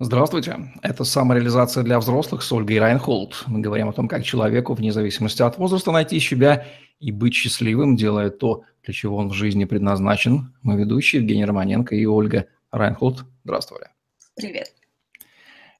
[0.00, 0.56] Здравствуйте.
[0.82, 3.42] Это самореализация для взрослых с Ольгой Райнхолд.
[3.48, 6.66] Мы говорим о том, как человеку, вне зависимости от возраста, найти себя
[7.00, 10.54] и быть счастливым, делая то, для чего он в жизни предназначен.
[10.62, 13.24] Мы ведущие Евгений Романенко и Ольга Райнхолд.
[13.42, 13.90] Здравствуйте.
[14.36, 14.72] Привет.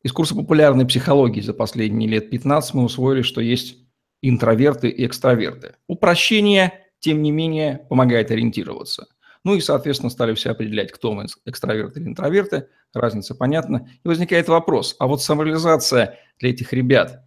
[0.02, 3.76] Из курса популярной психологии за последние лет 15 мы усвоили, что есть
[4.20, 5.76] интроверты и экстраверты.
[5.86, 9.06] Упрощение, тем не менее, помогает ориентироваться–
[9.44, 12.68] ну и, соответственно, стали все определять, кто мы, экстраверты или интроверты.
[12.94, 13.88] Разница понятна.
[14.02, 17.24] И возникает вопрос, а вот самореализация для этих ребят,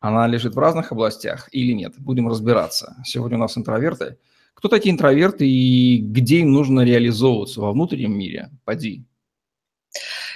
[0.00, 1.94] она лежит в разных областях или нет?
[1.98, 2.96] Будем разбираться.
[3.04, 4.16] Сегодня у нас интроверты.
[4.54, 8.50] Кто такие интроверты и где им нужно реализовываться во внутреннем мире?
[8.64, 9.04] Поди.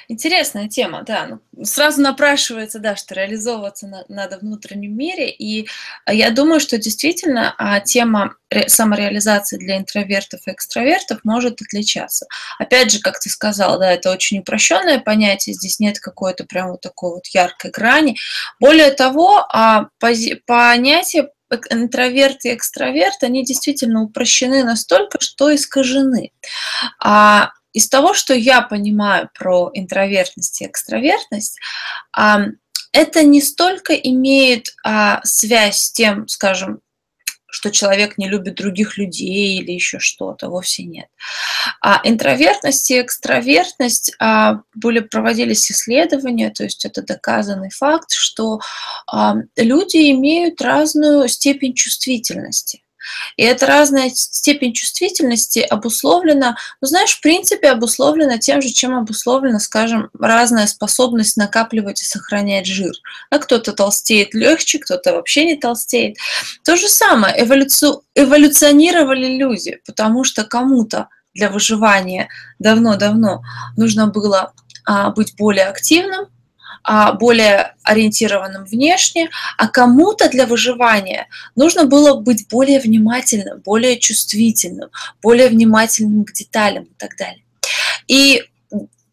[0.09, 1.27] Интересная тема, да.
[1.27, 5.31] Ну, сразу напрашивается, да, что реализовываться на, надо в внутреннем мире.
[5.31, 5.69] И
[6.05, 8.37] а, я думаю, что действительно а, тема
[8.67, 12.27] самореализации для интровертов и экстравертов может отличаться.
[12.59, 16.81] Опять же, как ты сказал, да, это очень упрощенное понятие, здесь нет какой-то прям вот
[16.81, 18.17] такой вот яркой грани.
[18.61, 21.31] Более того, а, понятие
[21.71, 26.33] интроверт и экстраверт, они действительно упрощены настолько, что искажены.
[26.99, 31.59] А из того, что я понимаю про интровертность и экстравертность,
[32.95, 36.81] это не столько имеет а, связь с тем, скажем,
[37.55, 41.07] что человек не любит других людей или еще что-то, вовсе нет.
[41.81, 48.61] А интровертность и экстравертность а, были проводились исследования, то есть это доказанный факт, что
[49.07, 52.84] а, люди имеют разную степень чувствительности.
[53.37, 59.59] И эта разная степень чувствительности обусловлена, ну, знаешь, в принципе, обусловлена тем же, чем обусловлена,
[59.59, 62.93] скажем, разная способность накапливать и сохранять жир.
[63.31, 66.17] А кто-то толстеет легче, кто-то вообще не толстеет.
[66.65, 72.29] То же самое, эволюцию, эволюционировали люди, потому что кому-то для выживания
[72.59, 73.43] давно-давно
[73.77, 74.53] нужно было
[74.87, 76.27] а, быть более активным,
[77.15, 84.91] более ориентированным внешне, а кому-то для выживания нужно было быть более внимательным, более чувствительным,
[85.23, 87.43] более внимательным к деталям и так далее.
[88.07, 88.45] И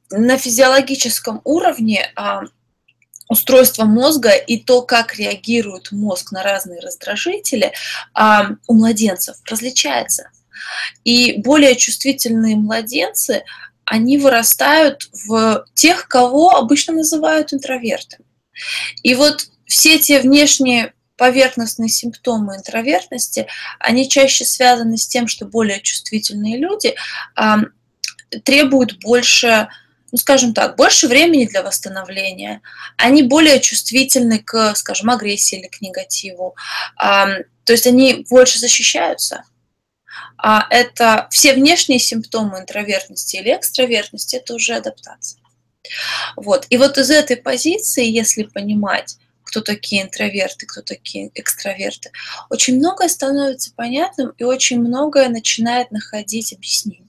[0.10, 2.42] на физиологическом уровне а,
[3.30, 7.72] устройство мозга и то, как реагирует мозг на разные раздражители
[8.14, 10.30] а, у младенцев различается.
[11.06, 13.44] И более чувствительные младенцы
[13.92, 18.24] они вырастают в тех, кого обычно называют интровертами.
[19.04, 23.48] И вот все те внешние поверхностные симптомы интровертности,
[23.80, 26.96] они чаще связаны с тем, что более чувствительные люди
[27.36, 27.64] а,
[28.46, 29.68] требуют больше,
[30.14, 32.62] ну, скажем так, больше времени для восстановления.
[32.96, 36.56] Они более чувствительны к, скажем, агрессии или к негативу.
[36.96, 37.28] А,
[37.66, 39.44] то есть они больше защищаются
[40.38, 45.42] а это все внешние симптомы интровертности или экстравертности, это уже адаптация.
[46.36, 46.66] Вот.
[46.70, 52.12] И вот из этой позиции, если понимать, кто такие интроверты, кто такие экстраверты,
[52.50, 57.08] очень многое становится понятным и очень многое начинает находить объяснение.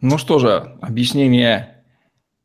[0.00, 1.84] Ну что же, объяснение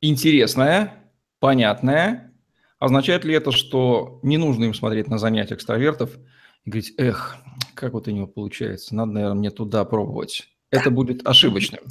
[0.02, 0.94] интересное,
[1.40, 2.34] понятное.
[2.78, 6.12] Означает ли это, что не нужно им смотреть на занятия экстравертов–
[6.68, 7.38] и говорить, эх,
[7.74, 10.48] как вот у него получается, надо, наверное, мне туда пробовать.
[10.70, 11.82] Это будет ошибочным.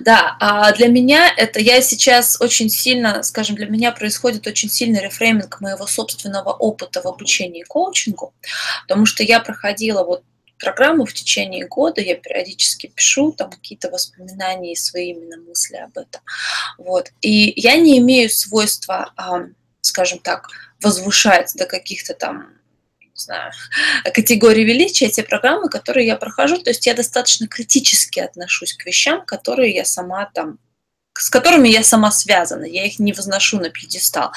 [0.00, 5.00] Да, а для меня это, я сейчас очень сильно, скажем, для меня происходит очень сильный
[5.00, 8.34] рефрейминг моего собственного опыта в обучении и коучингу,
[8.86, 10.22] потому что я проходила вот
[10.58, 15.96] программу в течение года, я периодически пишу там какие-то воспоминания и свои именно мысли об
[15.96, 16.20] этом.
[16.76, 17.12] Вот.
[17.22, 19.14] И я не имею свойства,
[19.80, 20.48] скажем так,
[20.82, 22.59] возвышать до каких-то там
[23.20, 23.52] знаю,
[24.14, 26.58] категории величия, те программы, которые я прохожу.
[26.58, 30.58] То есть я достаточно критически отношусь к вещам, которые я сама там
[31.20, 34.32] с которыми я сама связана, я их не возношу на пьедестал.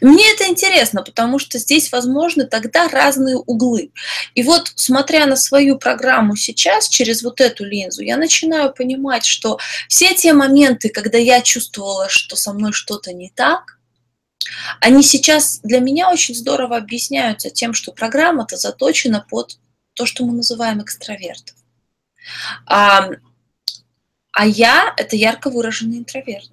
[0.00, 3.92] Мне это интересно, потому что здесь возможны тогда разные углы.
[4.34, 9.58] И вот, смотря на свою программу сейчас, через вот эту линзу, я начинаю понимать, что
[9.88, 13.78] все те моменты, когда я чувствовала, что со мной что-то не так,
[14.80, 19.58] они сейчас для меня очень здорово объясняются тем, что программа-то заточена под
[19.94, 21.56] то, что мы называем экстравертом.
[22.66, 23.10] А,
[24.32, 26.50] а я– это ярко выраженный интроверт.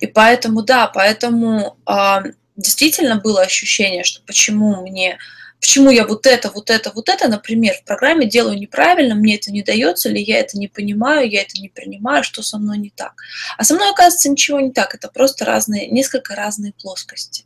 [0.00, 2.22] И поэтому, да, поэтому а,
[2.56, 5.18] действительно было ощущение, что почему мне
[5.60, 9.50] почему я вот это, вот это, вот это, например, в программе делаю неправильно, мне это
[9.50, 12.90] не дается, или я это не понимаю, я это не принимаю, что со мной не
[12.90, 13.14] так.
[13.56, 17.44] А со мной, оказывается, ничего не так, это просто разные, несколько разные плоскости.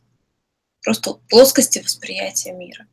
[0.81, 2.85] Просто плоскости восприятия мира.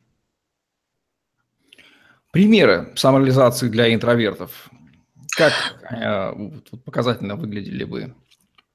[2.31, 4.71] Примеры самореализации для интровертов.
[5.37, 5.53] Как
[5.91, 6.33] э,
[6.85, 8.15] показательно выглядели бы?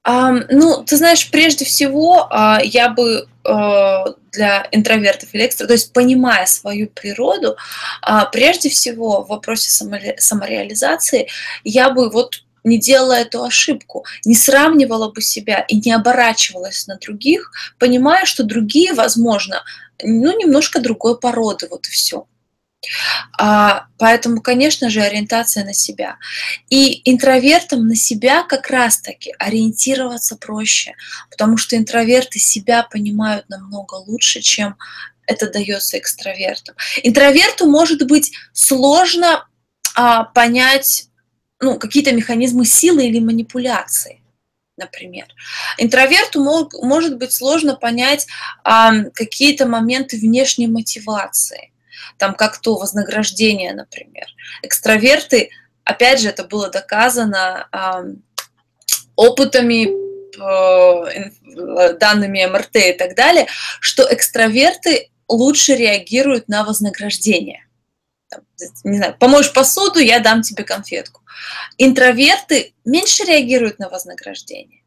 [0.07, 5.93] Ну, ты знаешь, прежде всего, а, я бы э, для интровертов или экстра, то есть
[5.93, 7.55] понимая свою природу,
[8.03, 11.27] а, прежде всего в вопросе самореализации
[11.63, 16.97] я бы вот не делала эту ошибку, не сравнивала бы себя и не оборачивалась на
[16.97, 19.63] других, понимая, что другие, возможно,
[20.03, 22.27] ну, немножко другой породы, вот и все.
[23.37, 26.17] А, поэтому, конечно же, ориентация на себя.
[26.69, 30.93] И интровертам на себя как раз-таки ориентироваться проще,
[31.29, 34.75] потому что интроверты себя понимают намного лучше, чем
[35.27, 36.75] это дается экстравертам.
[37.03, 39.47] Интроверту может быть сложно
[39.95, 41.09] а, понять
[41.59, 44.21] ну, какие-то механизмы силы или манипуляции
[44.77, 45.27] например.
[45.77, 48.27] Интроверту мог, может быть сложно понять
[48.63, 51.71] а, какие-то моменты внешней мотивации
[52.17, 54.25] там как то вознаграждение, например.
[54.61, 55.49] Экстраверты,
[55.83, 58.15] опять же, это было доказано э,
[59.15, 59.89] опытами,
[60.37, 63.47] э, данными МРТ и так далее,
[63.79, 67.65] что экстраверты лучше реагируют на вознаграждение.
[68.83, 71.21] Не знаю, помоешь посуду, я дам тебе конфетку.
[71.77, 74.81] Интроверты меньше реагируют на вознаграждение.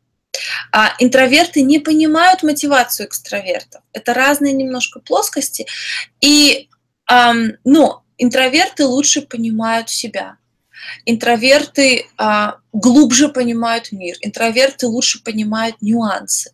[0.73, 3.83] А интроверты не понимают мотивацию экстравертов.
[3.93, 5.67] Это разные немножко плоскости.
[6.21, 6.69] И
[7.65, 10.37] но интроверты лучше понимают себя.
[11.05, 14.17] Интроверты а, глубже понимают мир.
[14.21, 16.53] Интроверты лучше понимают нюансы.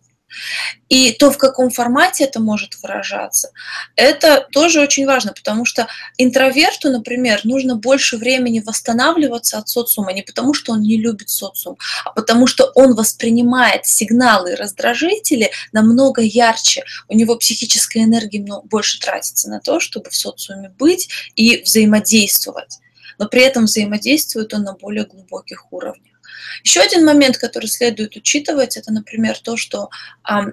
[0.88, 3.50] И то, в каком формате это может выражаться,
[3.96, 5.88] это тоже очень важно, потому что
[6.18, 11.78] интроверту, например, нужно больше времени восстанавливаться от социума не потому, что он не любит социум,
[12.04, 16.84] а потому что он воспринимает сигналы и раздражители намного ярче.
[17.08, 22.78] У него психическая энергия больше тратится на то, чтобы в социуме быть и взаимодействовать.
[23.18, 26.13] Но при этом взаимодействует он на более глубоких уровнях.
[26.62, 29.90] Еще один момент, который следует учитывать, это, например, то, что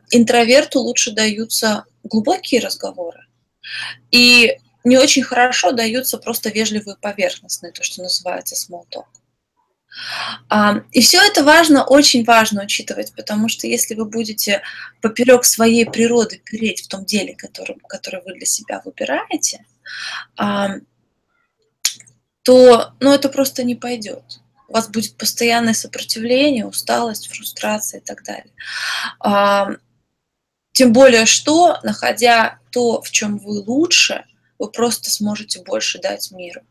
[0.09, 3.27] интроверту лучше даются глубокие разговоры.
[4.09, 9.05] И не очень хорошо даются просто вежливые поверхностные, то, что называется small talk.
[10.93, 14.61] И все это важно, очень важно учитывать, потому что если вы будете
[15.01, 19.65] поперек своей природы переть в том деле, который, который вы для себя выбираете,
[22.43, 24.39] то ну, это просто не пойдет
[24.71, 28.53] у вас будет постоянное сопротивление, усталость, фрустрация и так далее.
[29.19, 29.71] А,
[30.71, 34.23] тем более, что, находя то, в чем вы лучше,
[34.57, 36.61] вы просто сможете больше дать миру.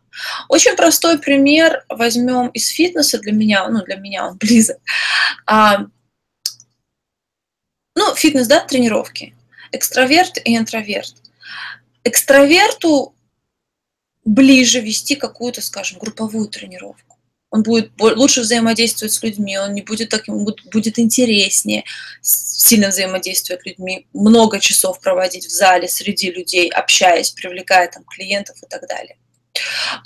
[0.48, 4.78] Очень простой пример возьмем из фитнеса для меня, ну для меня он близок.
[5.44, 5.80] А,
[7.94, 9.34] ну, фитнес, да, тренировки.
[9.72, 11.14] Экстраверт и интроверт.
[12.04, 13.14] Экстраверту
[14.24, 17.09] ближе вести какую-то, скажем, групповую тренировку
[17.50, 21.84] он будет лучше взаимодействовать с людьми, он не будет таким, будет интереснее
[22.22, 28.56] сильно взаимодействовать с людьми, много часов проводить в зале среди людей, общаясь, привлекая там клиентов
[28.62, 29.16] и так далее.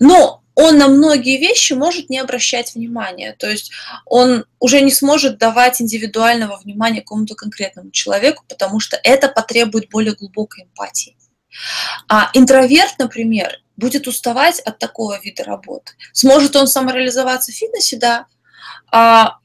[0.01, 3.35] Но он на многие вещи может не обращать внимания.
[3.39, 3.73] То есть
[4.07, 10.15] он уже не сможет давать индивидуального внимания какому-то конкретному человеку, потому что это потребует более
[10.15, 11.17] глубокой эмпатии.
[12.09, 15.93] А интроверт, например, будет уставать от такого вида работы.
[16.13, 18.27] Сможет он самореализоваться в фитнесе, да.
[18.91, 19.39] А,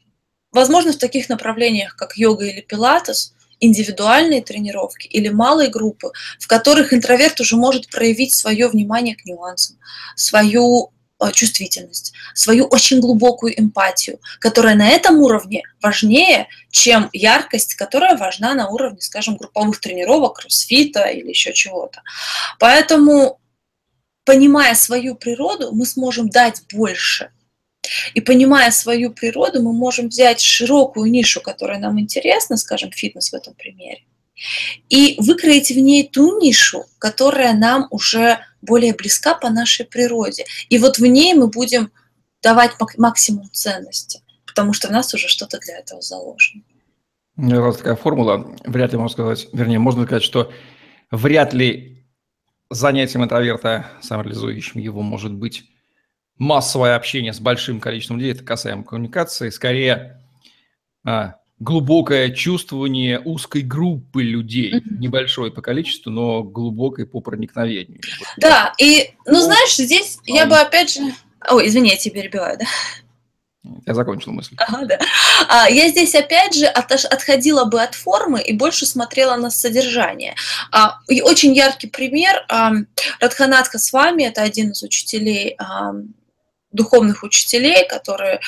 [0.51, 6.93] возможно, в таких направлениях, как йога или пилатес, индивидуальные тренировки или малые группы, в которых
[6.93, 9.77] интроверт уже может проявить свое внимание к нюансам,
[10.15, 10.91] свою
[11.33, 18.69] чувствительность, свою очень глубокую эмпатию, которая на этом уровне важнее, чем яркость, которая важна на
[18.69, 22.01] уровне, скажем, групповых тренировок, кроссфита или еще чего-то.
[22.57, 23.39] Поэтому
[24.25, 27.31] понимая свою природу, мы сможем дать больше.
[28.13, 33.33] И понимая свою природу, мы можем взять широкую нишу, которая нам интересна, скажем, фитнес в
[33.33, 34.03] этом примере,
[34.89, 40.45] и выкроить в ней ту нишу, которая нам уже более близка по нашей природе.
[40.69, 41.91] И вот в ней мы будем
[42.41, 46.63] давать максимум ценности, потому что в нас уже что-то для этого заложено.
[47.37, 50.51] У меня такая формула, вряд ли можно сказать, вернее, можно сказать, что
[51.09, 52.03] вряд ли
[52.69, 55.63] занятием интроверта, самореализующим его, может быть
[56.37, 60.21] массовое общение с большим количеством людей, это касаемо коммуникации, скорее
[61.05, 64.97] а, глубокое чувствование узкой группы людей, mm-hmm.
[64.99, 68.01] небольшой по количеству, но глубокой по проникновению.
[68.37, 71.01] Да, и, ну, знаешь, здесь а, я бы опять же...
[71.49, 72.65] Ой, извини, я тебя перебиваю, да?
[73.85, 74.55] Я закончил мысль.
[74.57, 74.99] Ага, да.
[75.47, 80.35] А, я здесь опять же от, отходила бы от формы и больше смотрела на содержание.
[80.71, 82.45] А, и очень яркий пример.
[82.49, 82.71] А,
[83.19, 85.93] Радханатха с вами, это один из учителей а,
[86.71, 88.39] духовных учителей, которые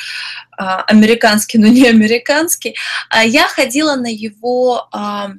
[0.57, 2.75] а, американские, но не американские,
[3.09, 5.31] а я ходила на его а,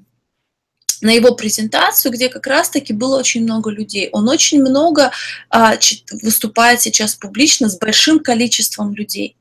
[1.03, 4.09] на его презентацию, где как раз-таки было очень много людей.
[4.13, 5.11] Он очень много
[5.51, 5.75] а,
[6.23, 9.37] выступает сейчас публично с большим количеством людей.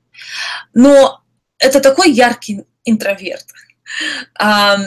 [0.74, 1.22] Но
[1.60, 3.46] это такой яркий интроверт.
[4.40, 4.78] А,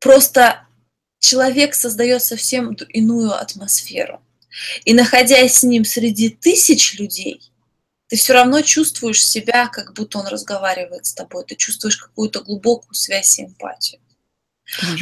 [0.00, 0.66] просто
[1.20, 4.22] человек создает совсем иную атмосферу.
[4.84, 7.52] И находясь с ним среди тысяч людей,
[8.08, 11.44] ты все равно чувствуешь себя, как будто он разговаривает с тобой.
[11.46, 14.00] Ты чувствуешь какую-то глубокую связь и эмпатию.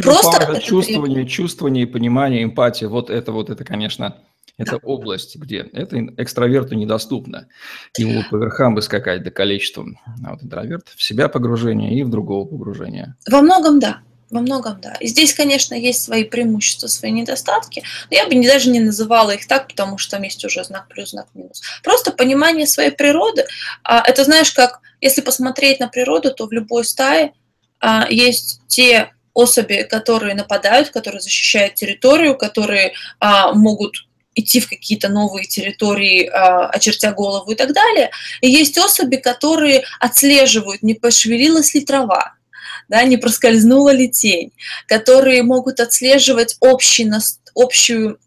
[0.03, 1.29] Просто это чувствование, требует.
[1.29, 2.89] чувствование понимание, эмпатия.
[2.89, 4.17] Вот это вот это, конечно,
[4.59, 4.79] это да.
[4.83, 7.49] область, где это экстраверту недоступно.
[7.97, 9.87] Ему по верхам бы скакать до количества.
[10.25, 13.17] А вот интроверт в себя погружение и в другого погружения.
[13.31, 14.03] Во многом да.
[14.31, 14.95] Во многом, да.
[14.99, 19.47] И здесь, конечно, есть свои преимущества, свои недостатки, но я бы даже не называла их
[19.47, 21.63] так, потому что там есть уже знак плюс, знак минус.
[21.85, 23.45] Просто понимание своей природы.
[23.85, 27.35] А, это знаешь, как если посмотреть на природу, то в любой стае
[27.79, 35.09] а, есть те особи, которые нападают, которые защищают территорию, которые а, могут идти в какие-то
[35.09, 38.11] новые территории, очертя голову и так далее.
[38.43, 42.36] И есть особи, которые отслеживают, не пошевелилась ли трава,
[42.89, 44.53] да, не проскользнула ли тень,
[44.87, 47.11] которые могут отслеживать общий,
[47.55, 48.19] общую,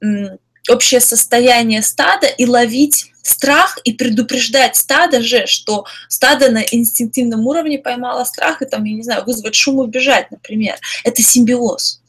[0.69, 7.77] общее состояние стада и ловить страх и предупреждать стадо же, что стадо на инстинктивном уровне
[7.77, 10.77] поймало страх и там, я не знаю, вызвать шум и убежать, например.
[11.03, 12.01] Это симбиоз.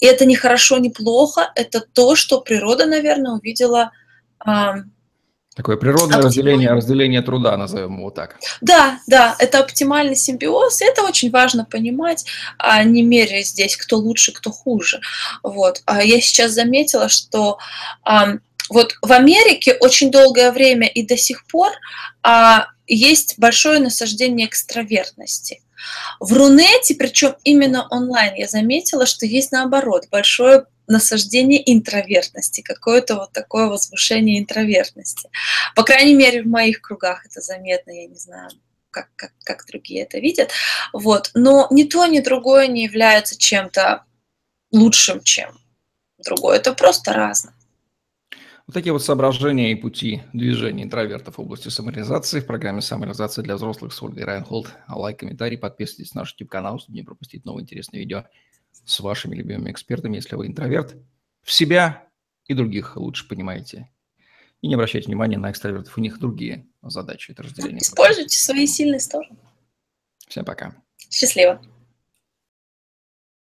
[0.00, 3.92] И это не хорошо, не плохо, это то, что природа, наверное, увидела
[5.60, 8.38] Такое природное разделение, разделение труда, назовем его так.
[8.62, 12.24] Да, да, это оптимальный симбиоз, и это очень важно понимать,
[12.56, 15.02] а не меряя здесь, кто лучше, кто хуже.
[15.42, 15.82] Вот.
[15.84, 17.58] А я сейчас заметила, что
[18.04, 18.36] а,
[18.70, 21.72] вот в Америке очень долгое время и до сих пор
[22.22, 25.60] а, есть большое насаждение экстравертности.
[26.20, 33.32] В Рунете, причем именно онлайн, я заметила, что есть наоборот большое насаждение интровертности, какое-то вот
[33.32, 35.30] такое возвышение интровертности.
[35.76, 38.50] По крайней мере, в моих кругах это заметно, я не знаю,
[38.90, 40.50] как, как, как другие это видят.
[40.92, 41.30] Вот.
[41.34, 44.04] Но ни то, ни другое не является чем-то
[44.72, 45.56] лучшим, чем
[46.18, 46.56] другое.
[46.56, 47.54] Это просто разное.
[48.66, 53.56] Вот такие вот соображения и пути движения интровертов в области самореализации в программе «Самореализация для
[53.56, 54.72] взрослых» с Ольгой Райнхолд.
[54.88, 58.24] Лайк, комментарий, подписывайтесь на наш YouTube-канал, чтобы не пропустить новые интересные видео
[58.84, 60.96] с вашими любимыми экспертами, если вы интроверт.
[61.42, 62.08] В себя
[62.46, 63.90] и других лучше понимаете.
[64.60, 67.30] И не обращайте внимания на экстравертов, у них другие задачи.
[67.30, 67.80] Это разделение.
[67.80, 69.36] Используйте свои сильные стороны.
[70.28, 70.74] Всем пока.
[71.10, 71.62] Счастливо.